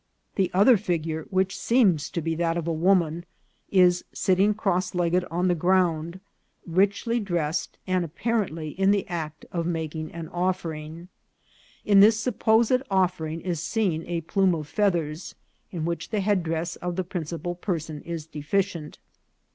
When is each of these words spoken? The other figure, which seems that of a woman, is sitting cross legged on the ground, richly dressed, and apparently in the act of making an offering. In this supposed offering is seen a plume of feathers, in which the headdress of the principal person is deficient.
The 0.33 0.49
other 0.51 0.77
figure, 0.77 1.27
which 1.29 1.55
seems 1.55 2.09
that 2.09 2.57
of 2.57 2.67
a 2.67 2.73
woman, 2.73 3.23
is 3.69 4.03
sitting 4.11 4.55
cross 4.55 4.95
legged 4.95 5.23
on 5.29 5.47
the 5.47 5.53
ground, 5.53 6.19
richly 6.65 7.19
dressed, 7.19 7.77
and 7.85 8.03
apparently 8.03 8.69
in 8.69 8.89
the 8.89 9.07
act 9.07 9.45
of 9.51 9.67
making 9.67 10.11
an 10.11 10.27
offering. 10.29 11.09
In 11.85 11.99
this 11.99 12.19
supposed 12.19 12.81
offering 12.89 13.41
is 13.41 13.59
seen 13.59 14.03
a 14.07 14.21
plume 14.21 14.55
of 14.55 14.67
feathers, 14.67 15.35
in 15.69 15.85
which 15.85 16.09
the 16.09 16.21
headdress 16.21 16.77
of 16.77 16.95
the 16.95 17.03
principal 17.03 17.53
person 17.53 18.01
is 18.01 18.25
deficient. 18.25 18.97